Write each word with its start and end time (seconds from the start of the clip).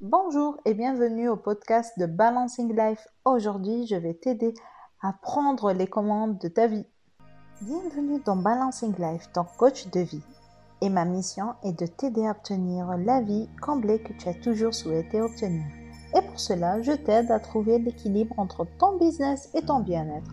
Bonjour 0.00 0.56
et 0.64 0.74
bienvenue 0.74 1.28
au 1.28 1.34
podcast 1.34 1.98
de 1.98 2.06
Balancing 2.06 2.72
Life. 2.72 3.08
Aujourd'hui, 3.24 3.84
je 3.88 3.96
vais 3.96 4.14
t'aider 4.14 4.54
à 5.02 5.12
prendre 5.12 5.72
les 5.72 5.88
commandes 5.88 6.38
de 6.38 6.46
ta 6.46 6.68
vie. 6.68 6.86
Bienvenue 7.62 8.20
dans 8.24 8.36
Balancing 8.36 8.94
Life, 8.96 9.28
ton 9.32 9.44
coach 9.58 9.88
de 9.88 9.98
vie. 9.98 10.22
Et 10.82 10.88
ma 10.88 11.04
mission 11.04 11.54
est 11.64 11.76
de 11.76 11.86
t'aider 11.86 12.28
à 12.28 12.30
obtenir 12.30 12.96
la 12.96 13.20
vie 13.22 13.48
comblée 13.60 14.00
que 14.00 14.12
tu 14.12 14.28
as 14.28 14.34
toujours 14.34 14.72
souhaité 14.72 15.20
obtenir. 15.20 15.66
Et 16.16 16.22
pour 16.22 16.38
cela, 16.38 16.80
je 16.80 16.92
t'aide 16.92 17.32
à 17.32 17.40
trouver 17.40 17.80
l'équilibre 17.80 18.38
entre 18.38 18.68
ton 18.78 18.98
business 18.98 19.50
et 19.52 19.62
ton 19.62 19.80
bien-être 19.80 20.30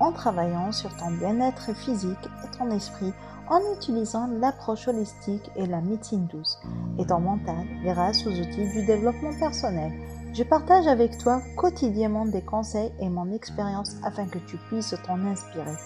en 0.00 0.12
travaillant 0.12 0.72
sur 0.72 0.94
ton 0.96 1.10
bien-être 1.10 1.74
physique 1.74 2.28
et 2.44 2.56
ton 2.56 2.70
esprit 2.70 3.12
en 3.48 3.60
utilisant 3.74 4.26
l'approche 4.26 4.88
holistique 4.88 5.50
et 5.56 5.66
la 5.66 5.80
médecine 5.80 6.26
douce 6.26 6.58
et 6.98 7.06
ton 7.06 7.20
mental 7.20 7.66
grâce 7.82 8.26
aux 8.26 8.30
outils 8.30 8.68
du 8.72 8.84
développement 8.84 9.32
personnel. 9.38 9.92
Je 10.34 10.42
partage 10.42 10.86
avec 10.86 11.16
toi 11.18 11.40
quotidiennement 11.56 12.26
des 12.26 12.42
conseils 12.42 12.92
et 13.00 13.08
mon 13.08 13.32
expérience 13.32 13.96
afin 14.04 14.26
que 14.26 14.38
tu 14.38 14.56
puisses 14.68 14.94
t'en 15.06 15.24
inspirer. 15.24 15.76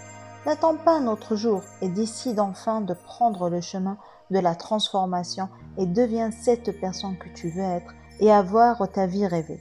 N'attends 0.44 0.76
pas 0.76 0.98
un 0.98 1.06
autre 1.06 1.36
jour 1.36 1.62
et 1.80 1.88
décide 1.88 2.40
enfin 2.40 2.80
de 2.80 2.94
prendre 2.94 3.48
le 3.48 3.60
chemin 3.60 3.96
de 4.30 4.40
la 4.40 4.56
transformation 4.56 5.48
et 5.78 5.86
deviens 5.86 6.32
cette 6.32 6.80
personne 6.80 7.16
que 7.16 7.28
tu 7.28 7.48
veux 7.50 7.62
être 7.62 7.94
et 8.18 8.32
avoir 8.32 8.88
ta 8.90 9.06
vie 9.06 9.26
rêvée. 9.26 9.60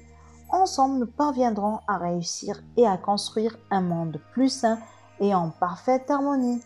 Ensemble, 0.54 1.00
nous 1.00 1.08
parviendrons 1.08 1.80
à 1.88 1.98
réussir 1.98 2.62
et 2.76 2.86
à 2.86 2.98
construire 2.98 3.58
un 3.70 3.80
monde 3.80 4.20
plus 4.34 4.50
sain 4.50 4.80
et 5.22 5.34
en 5.34 5.50
parfaite 5.50 6.12
harmonie. 6.12 6.62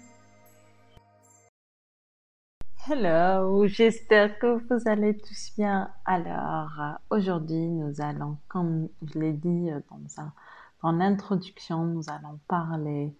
Hello, 2.89 3.67
j'espère 3.67 4.39
que 4.39 4.57
vous 4.67 4.87
allez 4.87 5.15
tous 5.15 5.51
bien. 5.55 5.91
Alors, 6.03 6.97
aujourd'hui, 7.11 7.67
nous 7.67 8.01
allons, 8.01 8.37
comme 8.47 8.89
je 9.03 9.19
l'ai 9.19 9.33
dit 9.33 9.69
euh, 9.69 9.79
dans, 9.91 10.31
dans 10.81 10.91
l'introduction, 10.91 11.85
nous 11.85 12.09
allons 12.09 12.39
parler 12.47 13.15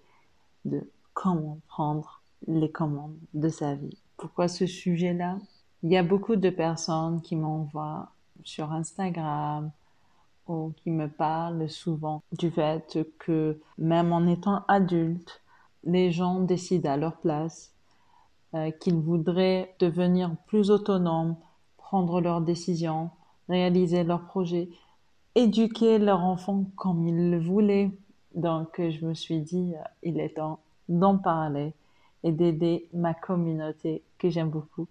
de 0.66 0.90
comment 1.14 1.60
prendre 1.68 2.24
les 2.48 2.72
commandes 2.72 3.18
de 3.36 3.50
sa 3.50 3.76
vie. 3.76 4.02
Pourquoi 4.18 4.48
ce 4.48 4.66
sujet-là? 4.66 5.38
Il 5.84 5.92
y 5.92 5.98
a 5.98 6.04
beaucoup 6.04 6.36
de 6.36 6.50
personnes 6.50 7.22
qui 7.22 7.36
m'envoient 7.36 8.10
sur 8.44 8.72
Instagram 8.72 9.72
qui 10.46 10.92
me 10.92 11.08
parlent 11.08 11.70
souvent 11.70 12.22
du 12.38 12.52
fait 12.52 13.00
que 13.20 13.60
même 13.78 14.14
en 14.14 14.28
étant 14.28 14.64
adulte, 14.68 15.42
les 15.84 16.12
gens 16.12 16.40
décident 16.40 16.92
à 16.92 16.98
leur 16.98 17.18
place 17.18 17.74
euh, 18.54 18.72
qu'ils 18.72 19.00
voudraient 19.00 19.76
devenir 19.80 20.36
plus 20.48 20.72
autonomes, 20.72 21.36
prendre 21.78 22.22
leurs 22.22 22.42
décisions, 22.42 23.10
réaliser 23.50 24.04
leurs 24.04 24.26
projets, 24.26 24.70
éduquer 25.36 26.00
leurs 26.00 26.24
enfants 26.24 26.66
comme 26.76 27.08
ils 27.08 27.32
le 27.32 27.40
voulaient. 27.40 27.92
Donc 28.34 28.76
je 28.78 29.06
me 29.06 29.14
suis 29.14 29.42
dit, 29.42 29.74
euh, 29.76 29.84
il 30.04 30.20
est 30.20 30.36
temps 30.36 30.60
d'en 30.90 31.18
parler 31.18 31.74
et 32.24 32.32
d'aider 32.32 32.88
ma 32.94 33.14
communauté 33.14 34.04
que 34.18 34.30
j'aime 34.30 34.50
beaucoup 34.50 34.88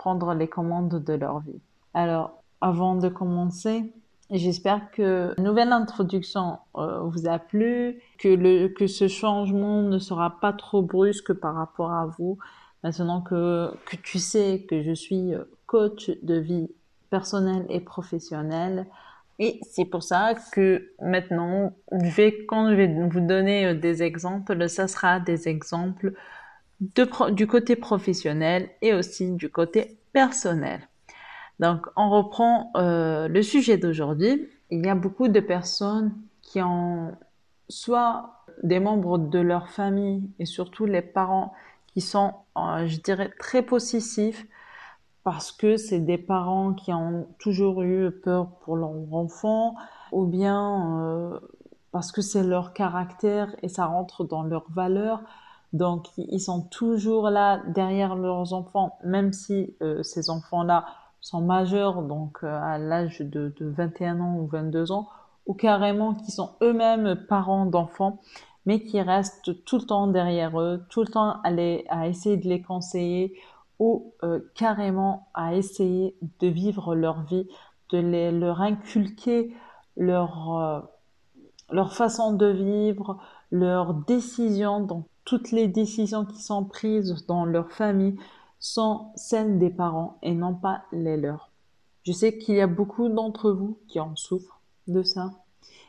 prendre 0.00 0.32
les 0.32 0.48
commandes 0.48 1.04
de 1.04 1.12
leur 1.12 1.40
vie. 1.40 1.60
Alors, 1.92 2.42
avant 2.62 2.96
de 2.96 3.10
commencer, 3.10 3.92
j'espère 4.38 4.90
que 4.92 5.34
la 5.36 5.42
nouvelle 5.42 5.72
introduction 5.72 6.58
euh, 6.76 7.00
vous 7.00 7.28
a 7.28 7.38
plu, 7.38 8.00
que, 8.18 8.28
le, 8.28 8.68
que 8.68 8.86
ce 8.86 9.08
changement 9.08 9.82
ne 9.82 9.98
sera 9.98 10.38
pas 10.40 10.52
trop 10.52 10.82
brusque 10.82 11.32
par 11.32 11.54
rapport 11.54 11.92
à 11.92 12.06
vous, 12.06 12.38
Maintenant 12.82 13.20
que, 13.20 13.70
que 13.84 13.96
tu 13.96 14.18
sais 14.18 14.64
que 14.68 14.82
je 14.82 14.92
suis 14.92 15.34
euh, 15.34 15.44
coach 15.66 16.10
de 16.22 16.36
vie 16.36 16.70
personnelle 17.10 17.66
et 17.68 17.80
professionnelle, 17.80 18.86
et 19.38 19.60
c'est 19.70 19.84
pour 19.84 20.02
ça 20.02 20.34
que 20.52 20.90
maintenant, 21.00 21.72
je 21.92 22.10
vais, 22.10 22.44
quand 22.46 22.70
je 22.70 22.74
vais 22.74 23.08
vous 23.08 23.20
donner 23.20 23.66
euh, 23.66 23.74
des 23.74 24.02
exemples, 24.02 24.68
ça 24.68 24.88
sera 24.88 25.20
des 25.20 25.48
exemples 25.48 26.12
du 26.80 27.46
côté 27.46 27.76
professionnel 27.76 28.70
et 28.80 28.94
aussi 28.94 29.32
du 29.32 29.50
côté 29.50 29.98
personnel. 30.12 30.88
Donc, 31.60 31.86
on 31.94 32.08
reprend 32.08 32.70
euh, 32.76 33.28
le 33.28 33.42
sujet 33.42 33.76
d'aujourd'hui. 33.76 34.48
Il 34.70 34.84
y 34.84 34.88
a 34.88 34.94
beaucoup 34.94 35.28
de 35.28 35.40
personnes 35.40 36.14
qui 36.40 36.62
ont 36.62 37.12
soit 37.68 38.44
des 38.62 38.80
membres 38.80 39.18
de 39.18 39.38
leur 39.38 39.68
famille 39.68 40.22
et 40.38 40.46
surtout 40.46 40.86
les 40.86 41.02
parents 41.02 41.52
qui 41.88 42.00
sont, 42.00 42.32
euh, 42.56 42.86
je 42.86 42.98
dirais, 43.00 43.30
très 43.38 43.62
possessifs 43.62 44.46
parce 45.22 45.52
que 45.52 45.76
c'est 45.76 46.00
des 46.00 46.16
parents 46.16 46.72
qui 46.72 46.94
ont 46.94 47.28
toujours 47.38 47.82
eu 47.82 48.10
peur 48.10 48.48
pour 48.62 48.76
leur 48.76 48.94
enfant 49.12 49.74
ou 50.12 50.24
bien 50.24 50.98
euh, 51.02 51.38
parce 51.92 52.10
que 52.10 52.22
c'est 52.22 52.42
leur 52.42 52.72
caractère 52.72 53.54
et 53.62 53.68
ça 53.68 53.84
rentre 53.84 54.24
dans 54.24 54.44
leurs 54.44 54.70
valeurs. 54.70 55.20
Donc, 55.74 56.06
ils 56.16 56.40
sont 56.40 56.62
toujours 56.62 57.28
là 57.28 57.60
derrière 57.66 58.16
leurs 58.16 58.54
enfants, 58.54 58.98
même 59.04 59.32
si 59.32 59.76
ces 60.02 60.28
enfants-là 60.28 60.84
sont 61.20 61.40
majeurs, 61.40 62.02
donc 62.02 62.42
à 62.42 62.78
l'âge 62.78 63.20
de, 63.20 63.52
de 63.58 63.66
21 63.66 64.20
ans 64.20 64.36
ou 64.36 64.46
22 64.46 64.92
ans, 64.92 65.08
ou 65.46 65.54
carrément 65.54 66.14
qui 66.14 66.30
sont 66.30 66.50
eux-mêmes 66.62 67.16
parents 67.28 67.66
d'enfants 67.66 68.20
mais 68.66 68.82
qui 68.82 69.00
restent 69.00 69.64
tout 69.64 69.78
le 69.78 69.86
temps 69.86 70.06
derrière 70.06 70.60
eux, 70.60 70.84
tout 70.90 71.00
le 71.00 71.08
temps 71.08 71.40
à, 71.42 71.50
à 71.88 72.06
essayer 72.08 72.36
de 72.36 72.48
les 72.48 72.62
conseiller 72.62 73.34
ou 73.78 74.12
euh, 74.22 74.40
carrément 74.54 75.28
à 75.34 75.54
essayer 75.54 76.14
de 76.40 76.48
vivre 76.48 76.94
leur 76.94 77.22
vie, 77.22 77.48
de 77.90 77.98
les, 77.98 78.30
leur 78.30 78.60
inculquer 78.60 79.54
leur, 79.96 80.56
euh, 80.58 80.80
leur 81.70 81.94
façon 81.94 82.32
de 82.34 82.46
vivre, 82.46 83.18
leurs 83.50 83.94
décisions, 83.94 84.80
donc 84.80 85.06
toutes 85.24 85.50
les 85.50 85.66
décisions 85.66 86.24
qui 86.24 86.42
sont 86.42 86.64
prises 86.64 87.26
dans 87.26 87.44
leur 87.44 87.70
famille 87.70 88.16
sont 88.60 89.10
celles 89.16 89.58
des 89.58 89.70
parents 89.70 90.18
et 90.22 90.34
non 90.34 90.54
pas 90.54 90.84
les 90.92 91.16
leurs. 91.16 91.50
Je 92.04 92.12
sais 92.12 92.38
qu'il 92.38 92.54
y 92.54 92.60
a 92.60 92.66
beaucoup 92.66 93.08
d'entre 93.08 93.50
vous 93.50 93.78
qui 93.88 93.98
en 93.98 94.14
souffrent 94.16 94.60
de 94.86 95.02
ça 95.02 95.32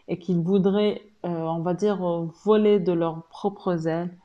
et 0.08 0.18
qu'ils 0.18 0.40
voudraient, 0.40 1.02
euh, 1.26 1.30
on 1.30 1.60
va 1.60 1.74
dire, 1.74 2.02
voler 2.44 2.80
de 2.80 2.92
leurs 2.92 3.24
propres 3.28 3.88
ailes. 3.88 4.18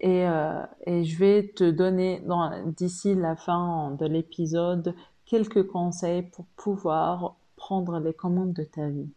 Et, 0.00 0.26
euh, 0.26 0.62
et 0.86 1.04
je 1.04 1.18
vais 1.18 1.52
te 1.54 1.70
donner 1.70 2.24
d'ici 2.66 3.14
la 3.14 3.36
fin 3.36 3.92
de 3.98 4.06
l'épisode 4.06 4.96
quelques 5.26 5.66
conseils 5.66 6.22
pour 6.22 6.46
pouvoir 6.56 7.36
prendre 7.56 8.00
les 8.00 8.12
commandes 8.12 8.52
de 8.52 8.64
ta 8.64 8.88
vie. 8.88 9.10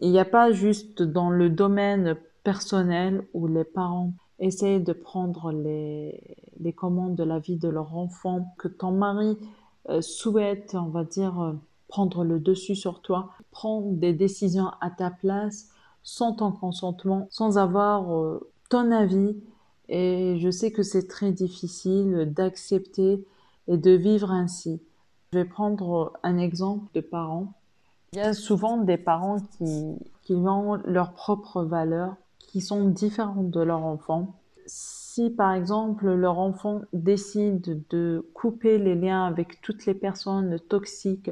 Il 0.00 0.10
n'y 0.10 0.18
a 0.18 0.24
pas 0.24 0.50
juste 0.50 1.02
dans 1.02 1.30
le 1.30 1.48
domaine 1.48 2.16
personnel 2.42 3.24
où 3.34 3.46
les 3.46 3.64
parents 3.64 4.12
essayent 4.42 4.82
de 4.82 4.92
prendre 4.92 5.52
les, 5.52 6.36
les 6.60 6.72
commandes 6.72 7.14
de 7.14 7.24
la 7.24 7.38
vie 7.38 7.56
de 7.56 7.68
leur 7.68 7.96
enfant, 7.96 8.54
que 8.58 8.68
ton 8.68 8.92
mari 8.92 9.38
souhaite, 10.00 10.74
on 10.74 10.88
va 10.88 11.04
dire, 11.04 11.54
prendre 11.92 12.24
le 12.24 12.40
dessus 12.40 12.74
sur 12.74 13.02
toi, 13.02 13.28
prendre 13.50 13.92
des 13.92 14.14
décisions 14.14 14.70
à 14.80 14.88
ta 14.88 15.10
place 15.10 15.68
sans 16.02 16.32
ton 16.32 16.50
consentement, 16.50 17.26
sans 17.30 17.58
avoir 17.58 18.16
euh, 18.16 18.50
ton 18.70 18.90
avis. 18.90 19.36
Et 19.90 20.38
je 20.38 20.50
sais 20.50 20.72
que 20.72 20.82
c'est 20.82 21.06
très 21.06 21.32
difficile 21.32 22.32
d'accepter 22.34 23.26
et 23.68 23.76
de 23.76 23.90
vivre 23.90 24.30
ainsi. 24.30 24.80
Je 25.32 25.38
vais 25.38 25.44
prendre 25.44 26.14
un 26.22 26.38
exemple 26.38 26.90
de 26.94 27.02
parents. 27.02 27.52
Il 28.14 28.20
y 28.20 28.22
a 28.22 28.32
souvent 28.32 28.78
des 28.78 28.96
parents 28.96 29.40
qui, 29.58 29.94
qui 30.22 30.34
ont 30.34 30.76
leurs 30.86 31.12
propres 31.12 31.62
valeurs, 31.62 32.16
qui 32.52 32.60
sont 32.60 32.90
différentes 32.90 33.50
de 33.50 33.60
leur 33.60 33.82
enfant. 33.82 34.34
Si 34.66 35.30
par 35.30 35.54
exemple 35.54 36.06
leur 36.12 36.38
enfant 36.38 36.82
décide 36.92 37.82
de 37.88 38.28
couper 38.34 38.76
les 38.78 38.94
liens 38.94 39.24
avec 39.24 39.62
toutes 39.62 39.86
les 39.86 39.94
personnes 39.94 40.60
toxiques, 40.60 41.30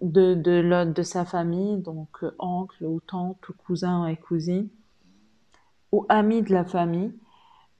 de, 0.00 0.34
de, 0.34 0.84
de 0.84 1.02
sa 1.02 1.24
famille, 1.24 1.76
donc 1.78 2.08
euh, 2.22 2.34
oncle 2.38 2.84
ou 2.84 3.00
tante 3.00 3.48
ou 3.48 3.52
cousin 3.66 4.06
et 4.06 4.16
cousine, 4.16 4.68
ou 5.92 6.06
amis 6.08 6.42
de 6.42 6.52
la 6.52 6.64
famille, 6.64 7.12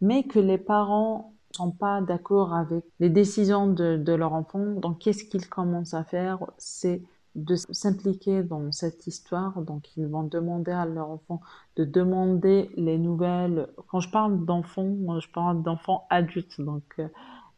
mais 0.00 0.25
que 0.25 0.38
les 0.38 0.58
parents 0.58 1.32
sont 1.52 1.70
pas 1.70 2.00
d'accord 2.00 2.55
avec 2.55 2.84
les 3.00 3.11
décisions 3.11 3.69
de, 3.69 3.96
de 3.96 4.12
leur 4.12 4.32
enfant. 4.34 4.64
Donc, 4.81 4.99
qu'est-ce 4.99 5.25
qu'ils 5.25 5.49
commencent 5.49 5.94
à 5.94 6.05
faire? 6.05 6.38
C'est 6.58 7.02
de 7.34 7.56
s'impliquer 7.56 8.43
dans 8.43 8.73
cette 8.73 9.06
histoire. 9.06 9.61
Donc, 9.62 9.96
ils 9.96 10.06
vont 10.06 10.25
demander 10.25 10.73
à 10.73 10.84
leur 10.84 11.11
enfant 11.11 11.40
de 11.76 11.84
demander 11.84 12.70
les 12.76 12.99
nouvelles. 12.99 13.69
Quand 13.88 14.00
je 14.00 14.11
parle 14.11 14.44
d'enfants, 14.44 14.84
moi, 14.84 15.19
je 15.20 15.29
parle 15.29 15.62
d'enfants 15.62 16.06
adultes, 16.11 16.61
donc 16.61 16.84
euh, 16.99 17.08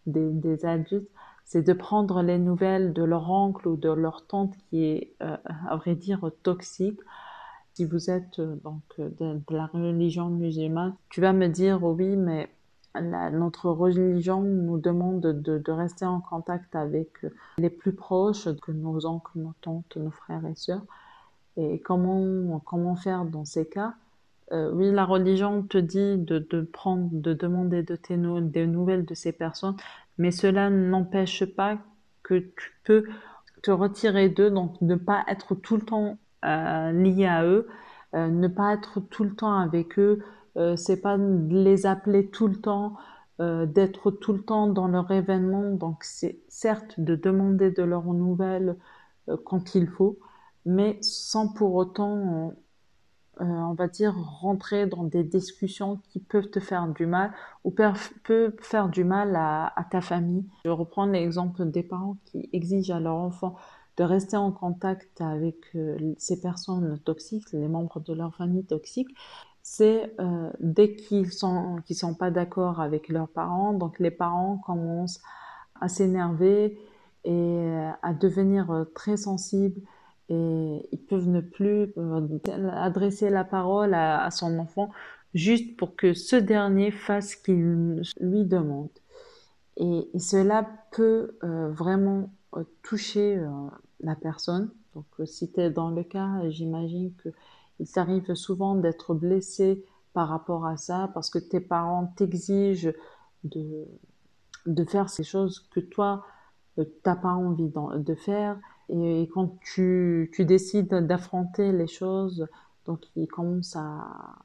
des, 0.06 0.31
des 0.31 0.65
adultes 0.65 1.09
c'est 1.44 1.62
de 1.62 1.73
prendre 1.73 2.23
les 2.23 2.38
nouvelles 2.38 2.93
de 2.93 3.03
leur 3.03 3.31
oncle 3.31 3.69
ou 3.69 3.76
de 3.76 3.91
leur 3.91 4.26
tante 4.26 4.56
qui 4.69 4.85
est, 4.85 5.15
euh, 5.23 5.37
à 5.69 5.76
vrai 5.76 5.94
dire, 5.94 6.31
toxique. 6.43 6.99
Si 7.75 7.85
vous 7.85 8.11
êtes 8.11 8.38
euh, 8.38 8.56
donc 8.65 8.82
de, 8.99 9.41
la 9.50 9.67
religion 9.67 10.31
musulmane, 10.31 10.94
tu 11.11 11.21
vas 11.21 11.32
me 11.32 11.49
dire 11.49 11.82
oui, 11.82 12.17
mais 12.17 12.50
notre 13.00 13.70
religion 13.70 14.41
nous 14.41 14.79
demande 14.79 15.20
de, 15.20 15.73
rester 15.73 16.05
en 16.05 16.20
contact 16.20 16.76
avec 16.76 17.11
les 17.58 17.70
plus 17.70 17.93
proches, 17.93 18.49
que 18.62 18.73
nos 18.73 19.06
oncles, 19.06 19.38
nos 19.38 19.55
tantes, 19.61 19.96
nos 19.96 20.11
frères 20.11 20.46
et 20.46 20.55
sœurs. 20.55 20.85
Et 21.56 21.81
comment, 21.81 22.61
faire 22.96 23.25
dans 23.25 23.44
ces 23.44 23.67
cas? 23.67 23.94
Euh, 24.52 24.70
Oui, 24.73 24.91
la 24.93 25.05
religion 25.05 25.62
te 25.62 25.79
dit 25.79 26.17
de, 26.19 26.61
prendre, 26.62 27.08
de 27.12 27.32
demander 27.32 27.82
des 27.82 28.67
nouvelles 28.67 29.05
de 29.05 29.14
ces 29.14 29.32
personnes, 29.32 29.76
mais 30.19 30.31
cela 30.31 30.70
n'empêche 30.70 31.44
pas 31.44 31.79
que 32.23 32.35
tu 32.35 32.73
peux 32.85 33.05
te 33.62 33.70
retirer 33.70 34.29
d'eux, 34.29 34.50
donc 34.50 34.81
ne 34.82 34.94
pas 34.94 35.25
être 35.29 35.55
tout 35.55 35.76
le 35.76 35.82
temps 35.82 36.19
euh, 36.44 36.93
lié 36.93 37.26
à 37.26 37.44
eux, 37.44 37.67
euh, 38.14 38.29
ne 38.29 38.49
pas 38.49 38.75
être 38.75 39.00
tout 39.00 39.25
le 39.25 39.35
temps 39.35 39.58
avec 39.58 39.99
eux, 39.99 40.23
euh, 40.56 40.77
c'est 40.77 41.01
pas 41.01 41.19
de 41.19 41.49
les 41.51 41.87
appeler 41.87 42.29
tout 42.31 42.49
le 42.49 42.56
temps, 42.56 42.97
euh, 43.41 43.67
d'être 43.67 44.11
tout 44.11 44.33
le 44.33 44.43
temps 44.43 44.69
dans 44.69 44.89
leur 44.89 45.11
événement. 45.11 45.73
Donc 45.73 46.05
c'est 46.05 46.39
certes 46.49 46.99
de 46.99 47.17
demander 47.17 47.71
de 47.71 47.83
leurs 47.83 48.12
nouvelles 48.12 48.77
euh, 49.29 49.37
quand 49.45 49.75
il 49.75 49.89
faut, 49.89 50.19
mais 50.65 50.99
sans 51.03 51.49
pour 51.49 51.75
autant, 51.75 52.55
on 53.41 53.75
va 53.75 53.89
dire, 53.89 54.15
rentrer 54.17 54.87
dans 54.87 55.03
des 55.03 55.25
discussions 55.25 56.01
qui 56.09 56.21
peuvent 56.21 56.51
te 56.51 56.61
faire 56.61 56.87
du 56.89 57.07
mal 57.07 57.33
ou 57.65 57.73
peuvent 57.73 58.11
faire 58.61 58.89
du 58.89 59.05
mal 59.05 59.35
à, 59.37 59.87
ta 59.91 60.00
famille. 60.00 60.45
Je 60.65 60.71
reprends 60.71 61.07
l'exemple 61.07 61.65
des 61.67 61.83
parents 61.83 62.17
qui 62.27 62.49
exigent 62.53 62.95
à 62.95 63.00
leur 63.00 63.17
enfant 63.17 63.57
de 63.97 64.05
rester 64.05 64.37
en 64.37 64.53
contact 64.53 65.21
avec 65.21 65.77
ces 66.17 66.41
personnes 66.41 66.99
toxiques, 67.00 67.53
les 67.53 67.69
membres 67.69 68.00
de 68.00 68.12
leur 68.12 68.35
famille 68.35 68.65
toxique 68.65 69.09
c'est 69.64 70.14
euh, 70.20 70.50
dès 70.61 70.94
qu'ils 70.94 71.32
sont 71.32 71.78
qu'ils 71.87 71.96
sont 71.96 72.14
pas 72.14 72.31
d'accord 72.31 72.81
avec 72.81 73.08
leurs 73.08 73.28
parents, 73.28 73.72
donc 73.72 73.99
les 73.99 74.11
parents 74.11 74.58
commencent 74.58 75.22
à 75.81 75.88
s'énerver 75.88 76.78
et 77.25 77.31
euh, 77.32 77.90
à 78.02 78.12
devenir 78.12 78.70
euh, 78.70 78.84
très 78.94 79.16
sensibles 79.16 79.81
et 80.28 80.88
ils 80.93 81.02
peuvent 81.08 81.28
ne 81.28 81.40
plus 81.40 81.94
adresser 82.72 83.31
la 83.31 83.44
parole 83.44 83.94
à, 83.94 84.31
son 84.31 84.58
enfant 84.58 84.90
juste 85.32 85.76
pour 85.78 85.96
que 85.96 86.12
ce 86.12 86.37
dernier 86.37 86.90
fasse 86.90 87.31
ce 87.31 87.37
qu'il 87.38 88.02
lui 88.20 88.44
demande. 88.44 88.90
Et, 89.76 90.08
cela 90.19 90.66
peut 90.93 91.37
vraiment 91.43 92.31
toucher 92.82 93.38
la 94.00 94.14
personne. 94.14 94.70
Donc 94.94 95.05
si 95.26 95.52
tu 95.52 95.61
es 95.61 95.70
dans 95.70 95.90
le 95.90 96.05
cas, 96.05 96.49
j'imagine 96.49 97.12
que 97.22 97.28
il 97.81 97.91
t'arrive 97.91 98.35
souvent 98.35 98.75
d'être 98.75 99.15
blessé 99.15 99.85
par 100.12 100.29
rapport 100.29 100.67
à 100.67 100.76
ça 100.76 101.11
parce 101.15 101.31
que 101.31 101.38
tes 101.38 101.61
parents 101.61 102.12
t'exigent 102.17 102.93
de, 103.43 103.87
de 104.67 104.85
faire 104.85 105.09
ces 105.09 105.25
choses 105.25 105.67
que 105.71 105.81
toi, 105.81 106.25
euh, 106.79 106.85
t'as 107.03 107.17
pas 107.17 107.32
envie 107.32 107.71
de 107.97 108.15
faire. 108.15 108.59
Et, 108.88 109.29
quand 109.32 109.59
tu, 109.61 110.31
tu 110.32 110.44
décides 110.44 110.94
d'affronter 110.94 111.73
les 111.73 111.87
choses, 111.87 112.47
donc 112.87 113.00
ils 113.17 113.29
commencent 113.29 113.76
à, 113.76 114.37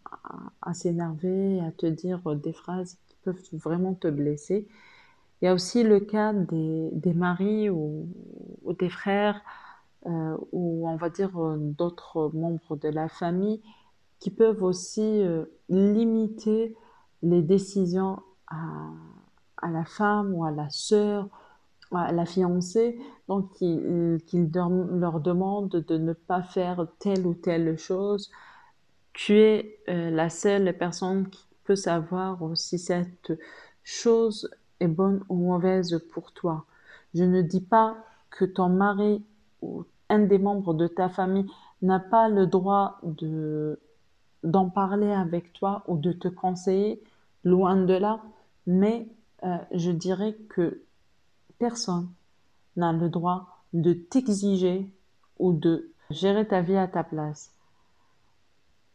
à, 0.61 0.73
s'énerver, 0.73 1.59
à 1.59 1.71
te 1.71 1.85
dire 1.85 2.35
des 2.35 2.53
phrases 2.53 2.97
qui 3.07 3.17
peuvent 3.23 3.41
vraiment 3.53 3.93
te 3.93 4.07
blesser. 4.07 4.67
Il 5.41 5.45
y 5.45 5.47
a 5.47 5.53
aussi 5.53 5.83
le 5.83 5.99
cas 5.99 6.33
des, 6.33 6.89
des 6.93 7.13
maris 7.13 7.69
ou 7.69 8.07
des 8.77 8.89
frères 8.89 9.41
euh, 10.05 10.37
ou 10.53 10.87
on 10.87 10.95
va 10.95 11.09
dire 11.09 11.37
euh, 11.37 11.57
d'autres 11.57 12.31
membres 12.33 12.77
de 12.77 12.87
la 12.87 13.09
famille 13.09 13.61
qui 14.19 14.31
peuvent 14.31 14.63
aussi 14.63 15.01
euh, 15.01 15.43
limiter 15.67 16.77
les 17.21 17.41
décisions 17.41 18.21
à, 18.47 19.67
la 19.69 19.83
femme 19.83 20.33
ou 20.33 20.45
à 20.45 20.51
la 20.51 20.69
sœur, 20.69 21.27
à 21.91 22.13
la 22.13 22.25
fiancée, 22.25 22.97
donc 23.27 23.51
qu'ils 23.53 24.51
leur 24.53 25.19
demandent 25.19 25.69
de 25.69 25.97
ne 25.97 26.13
pas 26.13 26.43
faire 26.43 26.87
telle 26.99 27.27
ou 27.27 27.33
telle 27.33 27.77
chose. 27.77 28.31
Tu 29.11 29.37
es 29.39 29.79
la 29.87 30.29
seule 30.29 30.77
personne 30.77 31.29
qui 31.29 31.45
peut 31.65 31.75
savoir 31.75 32.39
si 32.55 32.79
cette 32.79 33.33
chose 33.83 34.49
est 34.79 34.87
bonne 34.87 35.23
ou 35.27 35.35
mauvaise 35.35 36.01
pour 36.13 36.31
toi. 36.31 36.65
Je 37.13 37.23
ne 37.23 37.41
dis 37.41 37.61
pas 37.61 37.97
que 38.29 38.45
ton 38.45 38.69
mari 38.69 39.23
ou 39.61 39.85
un 40.09 40.19
des 40.19 40.39
membres 40.39 40.73
de 40.73 40.87
ta 40.87 41.09
famille 41.09 41.49
n'a 41.81 41.99
pas 41.99 42.29
le 42.29 42.47
droit 42.47 42.99
de 43.03 43.79
d'en 44.43 44.69
parler 44.69 45.11
avec 45.11 45.51
toi 45.51 45.83
ou 45.87 45.97
de 45.97 46.13
te 46.13 46.29
conseiller, 46.29 47.03
loin 47.43 47.75
de 47.75 47.93
là, 47.93 48.21
mais 48.67 49.05
euh, 49.43 49.57
je 49.73 49.91
dirais 49.91 50.37
que 50.49 50.81
personne 51.57 52.07
n'a 52.77 52.93
le 52.93 53.09
droit 53.09 53.63
de 53.73 53.93
t'exiger 53.93 54.89
ou 55.39 55.51
de 55.51 55.91
gérer 56.09 56.47
ta 56.47 56.61
vie 56.61 56.77
à 56.77 56.87
ta 56.87 57.03
place. 57.03 57.51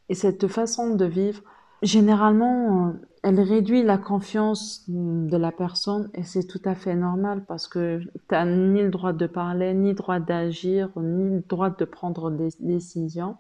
Et 0.08 0.14
cette 0.14 0.48
façon 0.48 0.94
de 0.94 1.04
vivre, 1.04 1.42
généralement, 1.84 2.88
euh, 2.88 2.92
elle 3.22 3.40
réduit 3.40 3.82
la 3.82 3.98
confiance 3.98 4.84
de 4.88 5.36
la 5.36 5.52
personne 5.52 6.10
et 6.14 6.24
c'est 6.24 6.46
tout 6.46 6.60
à 6.64 6.74
fait 6.74 6.94
normal 6.94 7.44
parce 7.46 7.68
que 7.68 8.00
tu 8.00 8.10
n'as 8.30 8.44
ni 8.44 8.82
le 8.82 8.90
droit 8.90 9.12
de 9.12 9.26
parler, 9.26 9.72
ni 9.74 9.90
le 9.90 9.94
droit 9.94 10.20
d'agir, 10.20 10.90
ni 10.96 11.36
le 11.36 11.44
droit 11.48 11.70
de 11.70 11.84
prendre 11.84 12.30
des 12.30 12.50
décisions. 12.60 13.36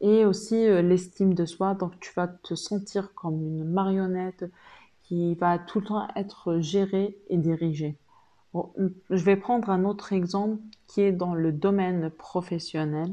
Et 0.00 0.24
aussi 0.24 0.66
euh, 0.66 0.82
l'estime 0.82 1.34
de 1.34 1.44
soi, 1.46 1.74
donc 1.74 1.98
tu 2.00 2.12
vas 2.14 2.28
te 2.28 2.54
sentir 2.54 3.14
comme 3.14 3.42
une 3.42 3.64
marionnette 3.64 4.44
qui 5.02 5.34
va 5.34 5.58
tout 5.58 5.80
le 5.80 5.86
temps 5.86 6.08
être 6.16 6.60
gérée 6.60 7.18
et 7.28 7.36
dirigée. 7.36 7.96
je 8.54 9.24
vais 9.24 9.36
prendre 9.36 9.70
un 9.70 9.84
autre 9.84 10.12
exemple 10.12 10.62
qui 10.86 11.02
est 11.02 11.12
dans 11.12 11.34
le 11.34 11.52
domaine 11.52 12.10
professionnel. 12.10 13.12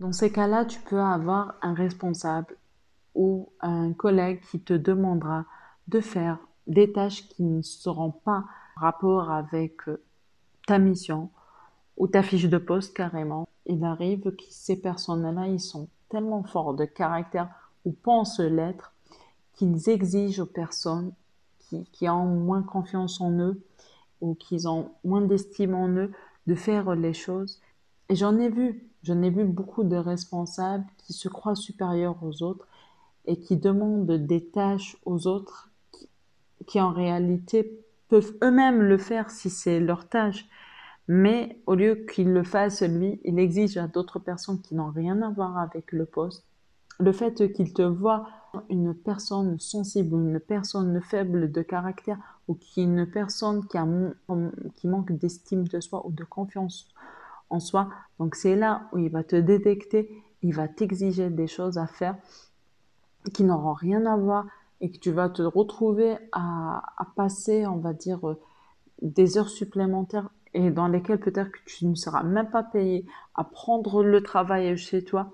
Dans 0.00 0.12
ces 0.12 0.30
cas-là, 0.30 0.64
tu 0.64 0.80
peux 0.80 1.00
avoir 1.00 1.56
un 1.60 1.74
responsable 1.74 2.56
ou 3.18 3.50
un 3.60 3.92
collègue 3.92 4.40
qui 4.48 4.60
te 4.60 4.72
demandera 4.72 5.44
de 5.88 6.00
faire 6.00 6.38
des 6.68 6.92
tâches 6.92 7.28
qui 7.28 7.42
ne 7.42 7.62
seront 7.62 8.12
pas 8.12 8.44
en 8.76 8.80
rapport 8.80 9.32
avec 9.32 9.88
euh, 9.88 10.00
ta 10.68 10.78
mission 10.78 11.28
ou 11.96 12.06
ta 12.06 12.22
fiche 12.22 12.48
de 12.48 12.58
poste 12.58 12.96
carrément. 12.96 13.48
Il 13.66 13.84
arrive 13.84 14.30
que 14.36 14.44
ces 14.50 14.80
personnes-là, 14.80 15.48
ils 15.48 15.60
sont 15.60 15.88
tellement 16.08 16.44
forts 16.44 16.74
de 16.74 16.84
caractère 16.84 17.48
ou 17.84 17.90
pensent 17.90 18.38
l'être 18.38 18.92
qu'ils 19.54 19.90
exigent 19.90 20.40
aux 20.40 20.46
personnes 20.46 21.12
qui, 21.58 21.84
qui, 21.90 22.08
ont 22.08 22.24
moins 22.24 22.62
confiance 22.62 23.20
en 23.20 23.32
eux 23.32 23.60
ou 24.20 24.36
qui 24.36 24.64
ont 24.68 24.92
moins 25.02 25.22
d'estime 25.22 25.74
en 25.74 25.88
eux 25.88 26.12
de 26.46 26.54
faire 26.54 26.94
les 26.94 27.14
choses. 27.14 27.60
Et 28.10 28.14
j'en 28.14 28.38
ai 28.38 28.48
vu, 28.48 28.88
j'en 29.02 29.20
ai 29.22 29.30
vu 29.30 29.44
beaucoup 29.44 29.82
de 29.82 29.96
responsables 29.96 30.86
qui 30.98 31.12
se 31.12 31.28
croient 31.28 31.56
supérieurs 31.56 32.22
aux 32.22 32.44
autres 32.44 32.68
et 33.28 33.38
qui 33.38 33.56
demandent 33.56 34.10
des 34.10 34.44
tâches 34.44 34.96
aux 35.04 35.26
autres 35.28 35.70
qui, 36.66 36.80
en 36.80 36.92
réalité 36.92 37.84
peuvent 38.08 38.34
eux-mêmes 38.42 38.82
le 38.82 38.98
faire 38.98 39.30
si 39.30 39.50
c'est 39.50 39.80
leur 39.80 40.08
tâche. 40.08 40.46
Mais 41.08 41.60
au 41.66 41.74
lieu 41.74 42.06
qu'il 42.10 42.32
le 42.32 42.42
fasse 42.42 42.82
lui, 42.82 43.20
il 43.24 43.38
exige 43.38 43.76
à 43.76 43.86
d'autres 43.86 44.18
personnes 44.18 44.60
qui 44.60 44.74
n'ont 44.74 44.90
rien 44.90 45.22
à 45.22 45.30
voir 45.30 45.58
avec 45.58 45.92
le 45.92 46.06
poste. 46.06 46.44
Le 47.00 47.12
fait 47.12 47.52
qu'il 47.52 47.72
te 47.72 47.82
voit 47.82 48.26
une 48.70 48.94
personne 48.94 49.58
sensible 49.60 50.14
une 50.14 50.40
personne 50.40 51.00
faible 51.02 51.52
de 51.52 51.62
caractère 51.62 52.18
ou 52.48 52.54
qui 52.54 52.82
une 52.82 53.06
personne 53.06 53.66
qui, 53.66 53.76
a, 53.76 53.86
qui 54.76 54.88
manque 54.88 55.12
d'estime 55.12 55.68
de 55.68 55.80
soi 55.80 56.06
ou 56.06 56.12
de 56.12 56.24
confiance 56.24 56.88
en 57.50 57.60
soi. 57.60 57.90
Donc 58.18 58.34
c'est 58.34 58.56
là 58.56 58.88
où 58.92 58.98
il 58.98 59.10
va 59.10 59.22
te 59.22 59.36
détecter, 59.36 60.10
il 60.42 60.54
va 60.54 60.66
t'exiger 60.66 61.28
des 61.30 61.46
choses 61.46 61.76
à 61.78 61.86
faire 61.86 62.16
qui 63.30 63.44
n'auront 63.44 63.74
rien 63.74 64.06
à 64.06 64.16
voir 64.16 64.46
et 64.80 64.90
que 64.90 64.98
tu 64.98 65.10
vas 65.10 65.28
te 65.28 65.42
retrouver 65.42 66.16
à, 66.32 66.82
passer, 67.16 67.66
on 67.66 67.76
va 67.76 67.92
dire, 67.92 68.28
euh, 68.28 68.40
des 69.02 69.38
heures 69.38 69.48
supplémentaires 69.48 70.30
et 70.54 70.70
dans 70.70 70.88
lesquelles 70.88 71.20
peut-être 71.20 71.50
que 71.50 71.58
tu 71.66 71.86
ne 71.86 71.94
seras 71.94 72.22
même 72.22 72.50
pas 72.50 72.62
payé 72.62 73.04
à 73.34 73.44
prendre 73.44 74.02
le 74.02 74.22
travail 74.22 74.76
chez 74.76 75.04
toi. 75.04 75.32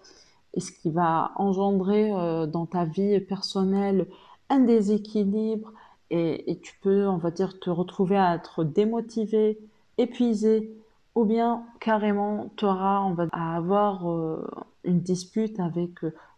Et 0.54 0.60
ce 0.60 0.72
qui 0.72 0.90
va 0.90 1.32
engendrer 1.36 2.10
euh, 2.12 2.46
dans 2.46 2.66
ta 2.66 2.84
vie 2.84 3.20
personnelle 3.20 4.06
un 4.50 4.60
déséquilibre 4.60 5.72
et, 6.10 6.60
tu 6.62 6.78
peux, 6.80 7.08
on 7.08 7.16
va 7.16 7.30
dire, 7.30 7.58
te 7.58 7.70
retrouver 7.70 8.16
à 8.16 8.34
être 8.36 8.62
démotivé, 8.62 9.58
épuisé 9.98 10.72
ou 11.16 11.24
bien 11.24 11.64
carrément 11.80 12.50
tu 12.56 12.66
auras, 12.66 13.00
on 13.00 13.14
va 13.14 13.26
à 13.32 13.56
avoir 13.56 14.08
euh, 14.08 14.46
une 14.84 15.00
dispute 15.00 15.58
avec 15.58 15.90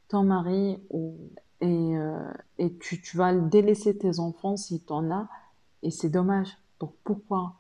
ton 0.09 0.23
mari 0.23 0.79
ou, 0.91 1.17
et, 1.61 1.97
euh, 1.97 2.31
et 2.59 2.77
tu, 2.79 3.01
tu, 3.01 3.17
vas 3.17 3.35
délaisser 3.35 3.97
tes 3.97 4.19
enfants 4.21 4.57
si 4.57 4.81
tu 4.81 4.93
en 4.93 5.11
as 5.11 5.29
et 5.83 5.91
c'est 5.91 6.09
dommage. 6.09 6.57
Donc 6.81 6.93
pourquoi 7.05 7.55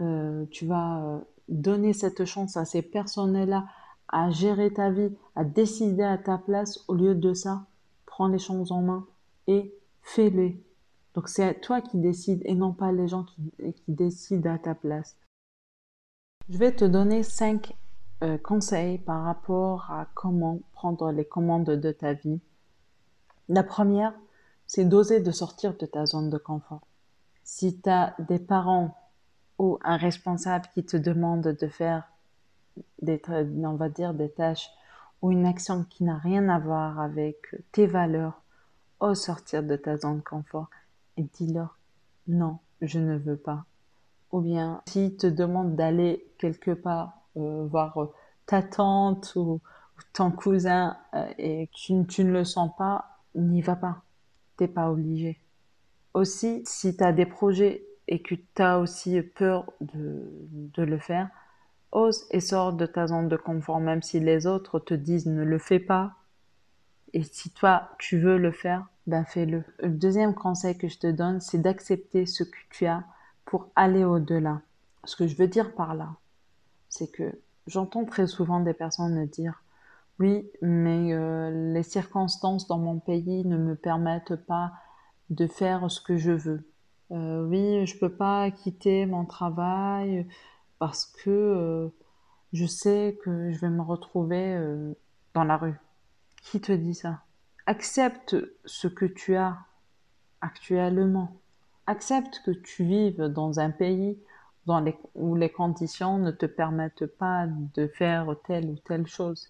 euh, 0.00 0.44
tu 0.50 0.66
vas 0.66 1.02
euh, 1.02 1.18
donner 1.48 1.92
cette 1.92 2.24
chance 2.24 2.56
à 2.56 2.64
ces 2.64 2.82
personnes-là 2.82 3.66
à 4.08 4.30
gérer 4.30 4.72
ta 4.72 4.90
vie, 4.90 5.12
à 5.34 5.44
décider 5.44 6.02
à 6.02 6.18
ta 6.18 6.38
place 6.38 6.84
au 6.88 6.94
lieu 6.94 7.14
de 7.14 7.34
ça? 7.34 7.66
Prends 8.06 8.28
les 8.28 8.38
choses 8.38 8.72
en 8.72 8.82
main 8.82 9.06
et 9.46 9.74
fais-les. 10.02 10.62
Donc 11.14 11.28
c'est 11.28 11.60
toi 11.60 11.80
qui 11.80 11.98
décides 11.98 12.42
et 12.44 12.54
non 12.54 12.72
pas 12.72 12.92
les 12.92 13.08
gens 13.08 13.24
qui, 13.24 13.52
qui 13.72 13.92
décident 13.92 14.54
à 14.54 14.58
ta 14.58 14.74
place. 14.74 15.16
Je 16.48 16.56
vais 16.56 16.74
te 16.74 16.84
donner 16.84 17.22
cinq 17.22 17.74
euh, 18.22 18.36
conseils 18.38 18.98
par 18.98 19.22
rapport 19.22 19.90
à 19.90 20.08
comment 20.14 20.60
prendre 20.72 21.12
les 21.12 21.24
commandes 21.24 21.70
de 21.70 21.92
ta 21.92 22.14
vie. 22.14 22.40
La 23.48 23.62
première, 23.62 24.12
c'est 24.66 24.84
d'oser 24.84 25.20
de 25.20 25.30
sortir 25.30 25.76
de 25.76 25.86
ta 25.86 26.04
zone 26.06 26.30
de 26.30 26.38
confort. 26.38 26.82
Si 27.44 27.80
tu 27.80 27.88
as 27.88 28.14
des 28.18 28.38
parents 28.38 28.96
ou 29.58 29.78
un 29.82 29.96
responsable 29.96 30.66
qui 30.74 30.84
te 30.84 30.96
demande 30.96 31.48
de 31.48 31.68
faire 31.68 32.04
des, 33.00 33.20
on 33.28 33.74
va 33.74 33.88
dire, 33.88 34.14
des 34.14 34.30
tâches 34.30 34.70
ou 35.22 35.32
une 35.32 35.46
action 35.46 35.84
qui 35.84 36.04
n'a 36.04 36.18
rien 36.18 36.48
à 36.48 36.58
voir 36.58 37.00
avec 37.00 37.56
tes 37.72 37.86
valeurs, 37.86 38.42
ose 39.00 39.20
sortir 39.20 39.62
de 39.62 39.76
ta 39.76 39.96
zone 39.96 40.18
de 40.18 40.22
confort 40.24 40.68
et 41.16 41.22
dis-leur 41.22 41.78
non, 42.28 42.58
je 42.82 42.98
ne 42.98 43.16
veux 43.16 43.36
pas. 43.36 43.64
Ou 44.32 44.40
bien, 44.40 44.82
s'ils 44.86 45.16
te 45.16 45.26
demandent 45.26 45.74
d'aller 45.74 46.30
quelque 46.38 46.72
part, 46.72 47.22
euh, 47.38 47.66
voir 47.66 47.96
ta 48.44 48.62
tante 48.62 49.34
ou, 49.34 49.60
ton 50.12 50.30
cousin 50.30 50.96
euh, 51.14 51.26
et 51.38 51.70
tu, 51.72 52.06
tu, 52.06 52.24
ne 52.24 52.30
le 52.30 52.44
sens 52.44 52.70
pas, 52.76 53.17
n'y 53.42 53.62
va 53.62 53.76
pas. 53.76 54.02
T'es 54.56 54.68
pas 54.68 54.90
obligé. 54.90 55.40
Aussi, 56.14 56.62
si 56.66 56.96
tu 56.96 57.04
as 57.04 57.12
des 57.12 57.26
projets 57.26 57.84
et 58.08 58.22
que 58.22 58.34
tu 58.34 58.62
as 58.62 58.78
aussi 58.78 59.20
peur 59.22 59.72
de, 59.80 60.30
de 60.52 60.82
le 60.82 60.98
faire, 60.98 61.28
ose 61.92 62.26
et 62.30 62.40
sors 62.40 62.72
de 62.72 62.86
ta 62.86 63.06
zone 63.06 63.28
de 63.28 63.36
confort, 63.36 63.80
même 63.80 64.02
si 64.02 64.20
les 64.20 64.46
autres 64.46 64.78
te 64.78 64.94
disent 64.94 65.26
ne 65.26 65.44
le 65.44 65.58
fais 65.58 65.78
pas. 65.78 66.14
Et 67.14 67.22
si 67.22 67.50
toi, 67.50 67.90
tu 67.98 68.18
veux 68.18 68.36
le 68.36 68.52
faire, 68.52 68.86
ben 69.06 69.24
fais-le. 69.24 69.64
Le 69.78 69.88
deuxième 69.88 70.34
conseil 70.34 70.76
que 70.76 70.88
je 70.88 70.98
te 70.98 71.10
donne, 71.10 71.40
c'est 71.40 71.58
d'accepter 71.58 72.26
ce 72.26 72.44
que 72.44 72.58
tu 72.70 72.86
as 72.86 73.04
pour 73.44 73.70
aller 73.76 74.04
au-delà. 74.04 74.60
Ce 75.04 75.16
que 75.16 75.26
je 75.26 75.36
veux 75.36 75.48
dire 75.48 75.74
par 75.74 75.94
là, 75.94 76.16
c'est 76.90 77.10
que 77.10 77.40
j'entends 77.66 78.04
très 78.04 78.26
souvent 78.26 78.60
des 78.60 78.74
personnes 78.74 79.14
me 79.14 79.26
dire 79.26 79.62
oui, 80.18 80.50
mais 80.62 81.12
euh, 81.12 81.72
les 81.72 81.84
circonstances 81.84 82.66
dans 82.66 82.78
mon 82.78 82.98
pays 82.98 83.44
ne 83.44 83.56
me 83.56 83.76
permettent 83.76 84.34
pas 84.34 84.72
de 85.30 85.46
faire 85.46 85.90
ce 85.90 86.00
que 86.00 86.16
je 86.16 86.32
veux. 86.32 86.68
Euh, 87.12 87.46
oui, 87.46 87.86
je 87.86 87.98
peux 87.98 88.12
pas 88.12 88.50
quitter 88.50 89.06
mon 89.06 89.24
travail 89.24 90.26
parce 90.80 91.06
que 91.06 91.30
euh, 91.30 91.88
je 92.52 92.66
sais 92.66 93.18
que 93.22 93.52
je 93.52 93.60
vais 93.60 93.70
me 93.70 93.82
retrouver 93.82 94.58
dans 95.34 95.44
la 95.44 95.56
rue. 95.56 95.78
Qui 96.42 96.60
te 96.60 96.72
dit 96.72 96.94
ça? 96.94 97.20
Accepte 97.66 98.36
ce 98.64 98.88
que 98.88 99.04
tu 99.04 99.36
as 99.36 99.56
actuellement. 100.40 101.36
Accepte 101.86 102.42
que 102.44 102.50
tu 102.50 102.84
vives 102.84 103.22
dans 103.22 103.60
un 103.60 103.70
pays 103.70 104.18
où 105.14 105.34
les 105.34 105.50
conditions 105.50 106.18
ne 106.18 106.30
te 106.30 106.46
permettent 106.46 107.06
pas 107.06 107.46
de 107.46 107.86
faire 107.86 108.34
telle 108.46 108.70
ou 108.70 108.76
telle 108.76 109.06
chose. 109.06 109.48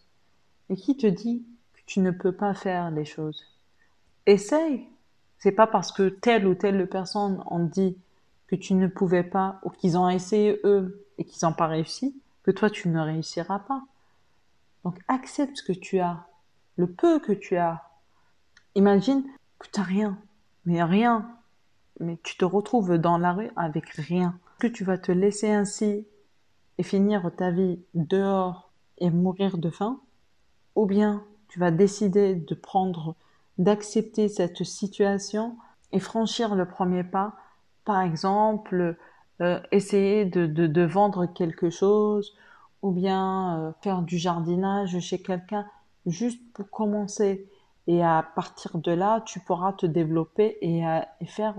Et 0.70 0.76
qui 0.76 0.96
te 0.96 1.06
dit 1.06 1.44
que 1.74 1.80
tu 1.86 2.00
ne 2.00 2.10
peux 2.10 2.32
pas 2.32 2.54
faire 2.54 2.90
les 2.90 3.04
choses? 3.04 3.44
Essaye. 4.26 4.86
C'est 5.38 5.52
pas 5.52 5.66
parce 5.66 5.92
que 5.92 6.08
telle 6.08 6.46
ou 6.46 6.54
telle 6.54 6.88
personne 6.88 7.42
ont 7.46 7.64
dit 7.64 7.96
que 8.48 8.56
tu 8.56 8.74
ne 8.74 8.88
pouvais 8.88 9.22
pas 9.22 9.60
ou 9.62 9.70
qu'ils 9.70 9.96
ont 9.96 10.08
essayé 10.08 10.60
eux 10.64 11.06
et 11.18 11.24
qu'ils 11.24 11.46
n'ont 11.46 11.54
pas 11.54 11.66
réussi, 11.66 12.20
que 12.42 12.50
toi 12.50 12.70
tu 12.70 12.88
ne 12.88 13.00
réussiras 13.00 13.60
pas. 13.60 13.82
Donc 14.84 14.98
accepte 15.06 15.58
ce 15.58 15.62
que 15.62 15.72
tu 15.72 16.00
as, 16.00 16.26
le 16.76 16.86
peu 16.86 17.20
que 17.20 17.32
tu 17.32 17.56
as. 17.56 17.82
Imagine 18.74 19.22
que 19.58 19.68
tu 19.68 19.78
n'as 19.78 19.86
rien, 19.86 20.18
mais 20.64 20.82
rien, 20.82 21.30
mais 22.00 22.18
tu 22.22 22.36
te 22.36 22.44
retrouves 22.44 22.96
dans 22.98 23.18
la 23.18 23.32
rue 23.32 23.50
avec 23.56 23.88
rien. 23.90 24.38
Que 24.58 24.66
tu 24.66 24.84
vas 24.84 24.98
te 24.98 25.12
laisser 25.12 25.50
ainsi 25.50 26.06
et 26.78 26.82
finir 26.82 27.30
ta 27.36 27.50
vie 27.50 27.80
dehors 27.94 28.70
et 28.98 29.10
mourir 29.10 29.58
de 29.58 29.70
faim, 29.70 30.00
ou 30.78 30.86
bien 30.86 31.24
tu 31.48 31.58
vas 31.58 31.70
décider 31.70 32.34
de 32.34 32.54
prendre, 32.54 33.16
d'accepter 33.58 34.28
cette 34.28 34.62
situation 34.64 35.56
et 35.92 36.00
franchir 36.00 36.54
le 36.54 36.66
premier 36.66 37.04
pas 37.04 37.34
par 37.88 38.02
exemple, 38.02 38.98
euh, 39.40 39.60
essayer 39.72 40.26
de, 40.26 40.44
de, 40.44 40.82
vendre 40.82 41.24
quelque 41.24 41.70
chose 41.70 42.36
ou 42.82 42.90
bien 42.90 43.58
euh, 43.58 43.72
faire 43.80 44.02
du 44.02 44.18
jardinage 44.18 44.98
chez 45.00 45.22
quelqu'un 45.22 45.64
juste 46.04 46.38
pour 46.52 46.68
commencer. 46.68 47.48
Et 47.86 48.04
à 48.04 48.22
partir 48.34 48.76
de 48.76 48.92
là, 48.92 49.22
tu 49.24 49.40
pourras 49.40 49.72
te 49.72 49.86
développer 49.86 50.58
et, 50.60 50.86
euh, 50.86 51.00
faire 51.24 51.54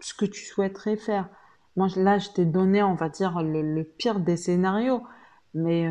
ce 0.00 0.14
que 0.14 0.24
tu 0.24 0.44
souhaiterais 0.44 0.96
faire. 0.96 1.28
Moi, 1.76 1.86
là, 1.94 2.18
je 2.18 2.30
t'ai 2.30 2.44
donné, 2.44 2.82
on 2.82 2.96
va 2.96 3.08
dire, 3.08 3.40
le, 3.40 3.84
pire 3.84 4.18
des 4.18 4.36
scénarios. 4.36 5.04
Mais, 5.56 5.88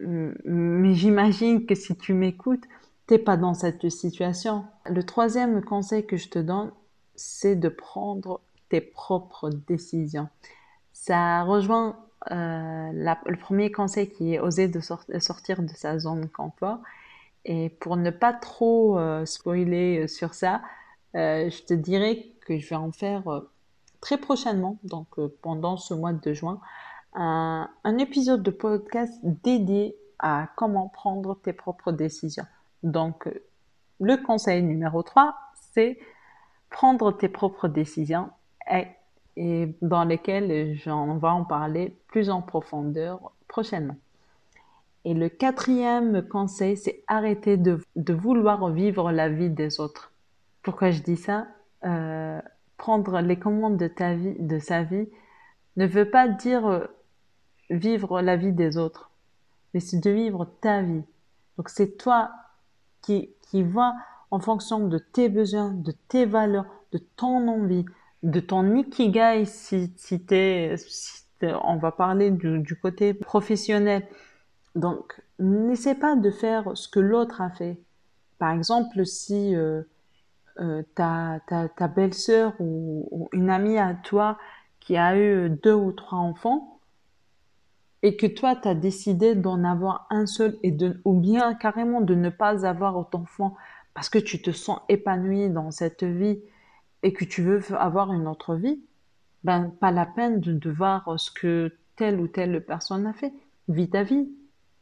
mais 0.00 0.94
j'imagine 0.94 1.64
que 1.64 1.74
si 1.74 1.96
tu 1.96 2.12
m'écoutes, 2.12 2.64
t'es 3.06 3.18
pas 3.18 3.36
dans 3.36 3.54
cette 3.54 3.88
situation. 3.88 4.64
Le 4.86 5.02
troisième 5.04 5.62
conseil 5.64 6.06
que 6.06 6.16
je 6.16 6.28
te 6.28 6.38
donne, 6.38 6.72
c'est 7.14 7.56
de 7.56 7.68
prendre 7.68 8.40
tes 8.68 8.80
propres 8.80 9.50
décisions. 9.50 10.28
Ça 10.92 11.42
rejoint 11.44 11.96
euh, 12.30 12.92
le 12.92 13.36
premier 13.36 13.72
conseil 13.72 14.10
qui 14.10 14.34
est 14.34 14.40
oser 14.40 14.68
de 14.68 14.80
sortir 14.80 15.62
de 15.62 15.74
sa 15.74 15.98
zone 15.98 16.22
de 16.22 16.26
confort. 16.26 16.78
Et 17.44 17.70
pour 17.80 17.96
ne 17.96 18.10
pas 18.10 18.32
trop 18.32 18.98
euh, 18.98 19.24
spoiler 19.24 20.00
euh, 20.00 20.06
sur 20.06 20.34
ça, 20.34 20.62
je 21.14 21.62
te 21.64 21.74
dirais 21.74 22.26
que 22.46 22.58
je 22.58 22.68
vais 22.68 22.76
en 22.76 22.92
faire 22.92 23.24
très 24.00 24.18
prochainement, 24.18 24.78
donc 24.84 25.08
pendant 25.42 25.76
ce 25.76 25.92
mois 25.92 26.12
de 26.12 26.32
juin, 26.32 26.60
un, 27.14 27.68
épisode 27.98 28.42
de 28.42 28.50
podcast 28.50 29.12
dédié 29.22 29.96
à 30.18 30.48
comment 30.56 30.88
prendre 30.88 31.38
tes 31.40 31.52
propres 31.52 31.92
décisions. 31.92 32.46
Donc, 32.82 33.28
le 34.00 34.16
conseil 34.16 34.62
numéro 34.62 35.02
3, 35.02 35.34
c'est 35.72 35.98
prendre 36.70 37.12
tes 37.12 37.28
propres 37.28 37.68
décisions 37.68 38.30
et 39.36 39.74
dans 39.82 40.04
lesquels 40.04 40.74
j'en 40.76 41.16
vais 41.16 41.28
en 41.28 41.44
parler 41.44 41.96
plus 42.08 42.30
en 42.30 42.42
profondeur 42.42 43.32
prochainement. 43.48 43.96
Et 45.04 45.14
le 45.14 45.28
quatrième 45.28 46.26
conseil, 46.28 46.76
c'est 46.76 47.02
arrêter 47.06 47.56
de, 47.56 47.80
de, 47.96 48.12
vouloir 48.12 48.68
vivre 48.68 49.10
la 49.12 49.28
vie 49.30 49.48
des 49.48 49.80
autres. 49.80 50.12
Pourquoi 50.62 50.90
je 50.90 51.02
dis 51.02 51.16
ça? 51.16 51.46
Euh, 51.84 52.40
Prendre 52.76 53.20
les 53.20 53.38
commandes 53.38 53.76
de 53.76 53.88
ta 53.88 54.14
vie, 54.14 54.36
de 54.38 54.58
sa 54.58 54.82
vie, 54.82 55.08
ne 55.76 55.86
veut 55.86 56.10
pas 56.10 56.28
dire 56.28 56.88
vivre 57.70 58.20
la 58.20 58.36
vie 58.36 58.52
des 58.52 58.76
autres, 58.76 59.10
mais 59.72 59.80
c'est 59.80 60.00
de 60.00 60.10
vivre 60.10 60.44
ta 60.60 60.82
vie. 60.82 61.02
Donc 61.56 61.68
c'est 61.68 61.96
toi 61.96 62.30
qui, 63.02 63.30
qui 63.42 63.62
vois 63.62 63.94
en 64.30 64.40
fonction 64.40 64.86
de 64.86 64.98
tes 64.98 65.28
besoins, 65.28 65.70
de 65.70 65.92
tes 66.08 66.26
valeurs, 66.26 66.66
de 66.92 66.98
ton 66.98 67.48
envie, 67.48 67.84
de 68.22 68.40
ton 68.40 68.76
ikigai 68.76 69.44
si, 69.46 69.92
si, 69.96 70.20
t'es, 70.20 70.74
on 71.42 71.76
va 71.76 71.92
parler 71.92 72.30
du, 72.30 72.78
côté 72.80 73.14
professionnel. 73.14 74.06
Donc, 74.74 75.20
n'essaie 75.38 75.94
pas 75.94 76.16
de 76.16 76.30
faire 76.30 76.76
ce 76.76 76.88
que 76.88 77.00
l'autre 77.00 77.40
a 77.40 77.50
fait. 77.50 77.80
Par 78.38 78.52
exemple, 78.52 79.04
si 79.04 79.54
euh, 79.54 79.82
euh, 80.60 80.82
ta, 80.94 81.40
ta, 81.46 81.68
ta 81.68 81.88
belle-sœur 81.88 82.54
ou, 82.60 83.28
une 83.32 83.50
amie 83.50 83.78
à 83.78 83.94
toi 83.94 84.38
qui 84.80 84.96
a 84.96 85.16
eu 85.16 85.50
deux 85.50 85.74
ou 85.74 85.92
trois 85.92 86.18
enfants 86.18 86.79
et 88.02 88.16
que 88.16 88.26
toi, 88.26 88.56
tu 88.56 88.68
as 88.68 88.74
décidé 88.74 89.34
d'en 89.34 89.62
avoir 89.64 90.06
un 90.10 90.26
seul 90.26 90.58
et 90.62 90.70
de, 90.70 91.00
ou 91.04 91.18
bien 91.18 91.54
carrément 91.54 92.00
de 92.00 92.14
ne 92.14 92.30
pas 92.30 92.66
avoir 92.66 93.10
d'enfant 93.10 93.56
parce 93.94 94.08
que 94.08 94.18
tu 94.18 94.40
te 94.40 94.52
sens 94.52 94.80
épanoui 94.88 95.50
dans 95.50 95.70
cette 95.70 96.04
vie 96.04 96.40
et 97.02 97.12
que 97.12 97.24
tu 97.24 97.42
veux 97.42 97.60
avoir 97.74 98.12
une 98.12 98.26
autre 98.26 98.54
vie, 98.54 98.80
ben 99.44 99.72
pas 99.80 99.90
la 99.90 100.06
peine 100.06 100.40
de, 100.40 100.70
voir 100.70 101.18
ce 101.18 101.30
que 101.30 101.74
telle 101.96 102.20
ou 102.20 102.28
telle 102.28 102.64
personne 102.64 103.06
a 103.06 103.12
fait. 103.12 103.32
Vis 103.68 103.90
ta 103.90 104.02
vie. 104.02 104.28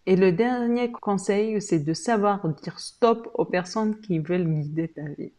Et 0.07 0.17
le 0.17 0.33
dernier 0.33 0.91
conseil, 0.91 1.61
c'est 1.61 1.81
de 1.81 1.93
savoir 1.93 2.47
dire 2.63 2.79
stop 2.79 3.31
aux 3.35 3.45
personnes 3.45 4.01
qui 4.01 4.19
veulent 4.19 4.49
guider 4.49 4.89
ta 4.89 5.03
vie. 5.03 5.33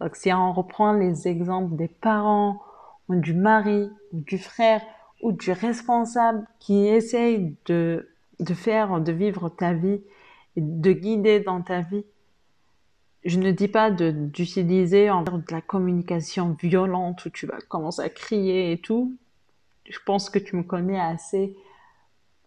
Donc 0.00 0.14
si 0.16 0.32
on 0.32 0.52
reprend 0.52 0.92
les 0.92 1.26
exemples 1.26 1.74
des 1.76 1.88
parents, 1.88 2.62
ou 3.08 3.14
du 3.14 3.34
mari, 3.34 3.90
ou 4.12 4.20
du 4.20 4.38
frère, 4.38 4.82
ou 5.20 5.32
du 5.32 5.52
responsable 5.52 6.46
qui 6.58 6.86
essaye 6.86 7.56
de, 7.66 8.08
de 8.40 8.54
faire, 8.54 9.00
de 9.00 9.12
vivre 9.12 9.48
ta 9.48 9.72
vie, 9.72 10.00
de 10.56 10.92
guider 10.92 11.40
dans 11.40 11.62
ta 11.62 11.80
vie, 11.80 12.04
je 13.24 13.38
ne 13.38 13.50
dis 13.50 13.68
pas 13.68 13.90
d'utiliser 13.90 15.06
de 15.08 15.52
la 15.52 15.60
communication 15.60 16.56
violente 16.60 17.24
où 17.24 17.30
tu 17.30 17.46
vas 17.46 17.58
commencer 17.68 18.02
à 18.02 18.08
crier 18.08 18.72
et 18.72 18.78
tout. 18.78 19.16
Je 19.88 19.98
pense 20.06 20.30
que 20.30 20.38
tu 20.38 20.56
me 20.56 20.62
connais 20.62 21.00
assez 21.00 21.56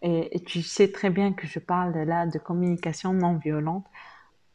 et, 0.02 0.42
tu 0.44 0.62
sais 0.62 0.90
très 0.90 1.10
bien 1.10 1.32
que 1.32 1.46
je 1.46 1.60
parle 1.60 1.92
là 1.92 2.26
de 2.26 2.38
communication 2.38 3.12
non 3.12 3.36
violente. 3.36 3.84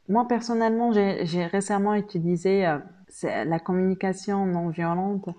moi 0.10 0.28
personnellement, 0.28 0.92
j'ai 0.92 1.46
récemment 1.46 1.94
utilisé 1.94 2.68
euh, 2.68 2.80
la 3.24 3.60
communication 3.60 4.46
non 4.46 4.70
violente 4.70 5.30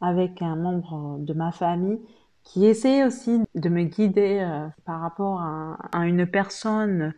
avec 0.00 0.40
un 0.42 0.54
membre 0.54 1.18
de 1.18 1.32
ma 1.32 1.50
famille 1.50 1.98
qui 2.46 2.64
essaie 2.64 3.04
aussi 3.04 3.42
de 3.56 3.68
me 3.68 3.82
guider 3.82 4.38
euh, 4.40 4.68
par 4.84 5.00
rapport 5.00 5.40
à, 5.40 6.06
une 6.06 6.26
personne, 6.26 7.12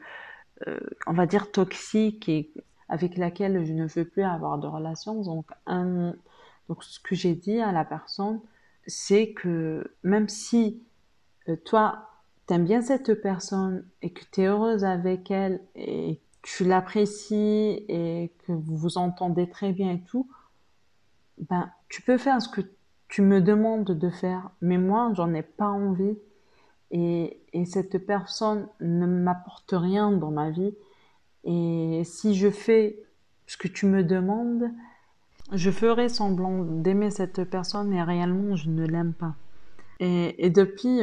euh, 0.67 0.81
on 1.07 1.13
va 1.13 1.27
dire 1.27 1.53
toxique 1.53 2.29
et 2.31 2.51
avec 2.89 3.19
laquelle 3.19 3.65
je 3.65 3.75
ne 3.75 3.87
veux 3.87 4.07
plus 4.07 4.23
avoir 4.23 4.57
de 4.59 4.67
relation. 4.67 5.23
Donc, 5.23 5.45
ce 6.81 6.99
que 7.01 7.15
j'ai 7.15 7.35
dit 7.35 7.61
à 7.61 7.73
la 7.73 7.85
personne, 7.85 8.41
c'est 8.87 9.33
que 9.33 9.95
même 10.03 10.31
si 10.31 10.83
euh, 11.51 11.57
toi, 11.57 12.09
tu 12.47 12.55
aimes 12.55 12.65
bien 12.65 12.81
cette 12.81 13.21
personne 13.21 13.87
et 14.01 14.11
que 14.11 14.23
tu 14.33 14.41
es 14.41 14.47
heureuse 14.47 14.83
avec 14.83 15.31
elle 15.31 15.61
et 15.75 16.23
tu 16.41 16.65
l'apprécies 16.65 17.85
et 17.89 18.33
que 18.47 18.53
vous 18.53 18.77
vous 18.79 18.97
entendez 18.97 19.47
très 19.47 19.73
bien 19.73 19.93
et 19.93 20.01
tout, 20.01 20.27
ben, 21.51 21.71
tu 21.91 22.01
peux 22.01 22.17
faire 22.17 22.41
ce 22.41 22.49
que 22.49 22.63
tu 23.09 23.23
me 23.23 23.41
demandes 23.41 23.91
de 23.91 24.11
faire, 24.11 24.51
mais 24.61 24.79
moi, 24.79 25.13
j'en 25.15 25.33
ai 25.35 25.43
pas 25.43 25.69
envie. 25.69 26.17
Et, 26.91 27.41
et 27.53 27.65
cette 27.67 27.99
personne 28.07 28.67
ne 28.81 29.07
m'apporte 29.07 29.73
rien 29.73 30.11
dans 30.13 30.31
ma 30.31 30.51
vie. 30.51 30.75
Et 31.45 32.03
si 32.05 32.35
je 32.35 32.51
fais 32.51 33.03
ce 33.47 33.57
que 33.57 33.69
tu 33.69 33.87
me 33.87 34.03
demandes, 34.03 34.71
je 35.53 35.71
ferai 35.71 36.09
semblant 36.09 36.65
d'aimer 36.65 37.11
cette 37.11 37.45
personne 37.45 37.93
et 37.93 38.03
réellement 38.03 38.57
je 38.57 38.69
ne 38.69 38.87
l'aime 38.87 39.15
pas. 39.15 39.35
Et, 40.01 40.47
et, 40.47 40.51
depuis, 40.51 41.01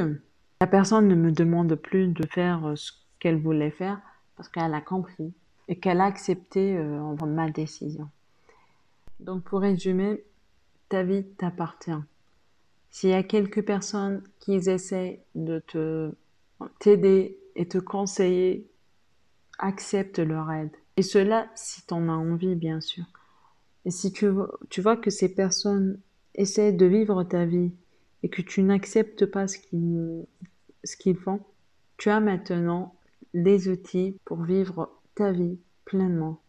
la 0.62 0.68
personne 0.68 1.08
ne 1.08 1.16
me 1.16 1.32
demande 1.32 1.76
plus 1.76 2.08
de 2.08 2.26
faire 2.26 2.74
ce 2.76 2.92
qu'elle 3.20 3.38
voulait 3.38 3.72
faire 3.72 4.00
parce 4.36 4.50
qu'elle 4.50 4.74
a 4.74 4.82
compris 4.82 5.34
et 5.68 5.78
qu'elle 5.78 6.02
a 6.02 6.06
accepté 6.06 6.78
euh, 6.78 7.16
ma 7.26 7.50
décision. 7.50 8.10
Donc 9.20 9.44
pour 9.44 9.62
résumer, 9.62 10.24
ta 10.90 11.04
vie 11.04 11.26
t'appartient. 11.38 11.92
S'il 12.90 13.10
y 13.10 13.14
a 13.14 13.24
quelques 13.24 13.66
personnes 13.66 14.24
qui 14.40 14.54
essaient 14.54 15.24
de 15.36 15.60
te 15.60 16.12
t'aider 16.80 17.38
et 17.56 17.68
te 17.68 17.78
conseiller, 17.78 18.70
accepte 19.60 20.20
leur 20.20 20.52
aide. 20.52 20.72
Et 20.98 21.02
cela 21.02 21.50
si 21.56 21.86
tu 21.86 21.94
en 21.94 22.08
as 22.08 22.14
envie, 22.14 22.56
bien 22.56 22.80
sûr. 22.80 23.06
Et 23.86 23.92
si 23.92 24.12
tu, 24.12 24.28
vois 24.28 24.98
que 24.98 25.10
ces 25.10 25.34
personnes 25.34 26.00
essaient 26.34 26.72
de 26.72 26.86
vivre 26.86 27.24
ta 27.24 27.46
vie 27.46 27.72
et 28.24 28.30
que 28.30 28.42
tu 28.42 28.64
n'acceptes 28.64 29.26
pas 29.26 29.48
ce 29.48 29.58
qu'ils 29.60 31.18
font, 31.18 31.42
tu 31.98 32.10
as 32.10 32.20
maintenant 32.20 32.96
les 33.34 33.68
outils 33.68 34.18
pour 34.26 34.42
vivre 34.44 34.90
ta 35.14 35.32
vie 35.32 35.60
pleinement. 35.84 36.42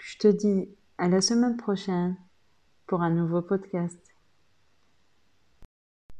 Je 0.00 0.18
te 0.18 0.28
dis 0.28 0.68
à 0.98 1.08
la 1.08 1.20
semaine 1.20 1.56
prochaine 1.56 2.16
pour 2.86 3.02
un 3.02 3.10
nouveau 3.10 3.42
podcast. 3.42 3.98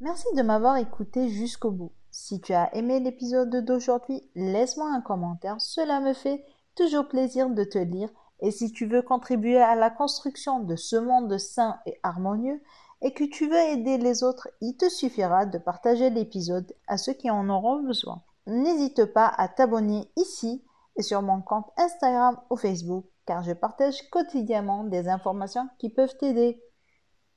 Merci 0.00 0.26
de 0.36 0.42
m'avoir 0.42 0.76
écouté 0.76 1.28
jusqu'au 1.28 1.70
bout. 1.70 1.92
Si 2.10 2.40
tu 2.40 2.52
as 2.52 2.74
aimé 2.74 3.00
l'épisode 3.00 3.64
d'aujourd'hui, 3.64 4.22
laisse-moi 4.34 4.90
un 4.92 5.00
commentaire, 5.00 5.60
cela 5.60 6.00
me 6.00 6.12
fait 6.12 6.44
toujours 6.74 7.08
plaisir 7.08 7.48
de 7.50 7.64
te 7.64 7.78
lire. 7.78 8.10
Et 8.40 8.50
si 8.50 8.72
tu 8.72 8.86
veux 8.86 9.02
contribuer 9.02 9.58
à 9.58 9.76
la 9.76 9.90
construction 9.90 10.60
de 10.60 10.74
ce 10.76 10.96
monde 10.96 11.38
sain 11.38 11.78
et 11.86 12.00
harmonieux, 12.02 12.60
et 13.02 13.12
que 13.12 13.24
tu 13.24 13.48
veux 13.48 13.58
aider 13.58 13.98
les 13.98 14.22
autres, 14.22 14.48
il 14.60 14.76
te 14.76 14.88
suffira 14.88 15.46
de 15.46 15.58
partager 15.58 16.10
l'épisode 16.10 16.72
à 16.86 16.96
ceux 16.96 17.12
qui 17.12 17.30
en 17.30 17.48
auront 17.48 17.82
besoin. 17.82 18.22
N'hésite 18.46 19.04
pas 19.06 19.26
à 19.26 19.48
t'abonner 19.48 20.10
ici 20.16 20.64
et 20.96 21.02
sur 21.02 21.22
mon 21.22 21.40
compte 21.42 21.70
Instagram 21.76 22.38
ou 22.50 22.56
Facebook 22.56 23.04
car 23.26 23.42
je 23.42 23.52
partage 23.52 24.08
quotidiennement 24.10 24.84
des 24.84 25.08
informations 25.08 25.68
qui 25.78 25.90
peuvent 25.90 26.16
t'aider. 26.16 26.60